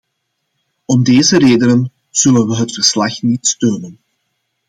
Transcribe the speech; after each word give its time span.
Om 0.85 1.03
deze 1.03 1.37
redenen 1.37 1.91
zullen 2.09 2.47
we 2.47 2.55
het 2.55 2.73
verslag 2.73 3.21
niet 3.21 3.47
steunen. 3.47 3.99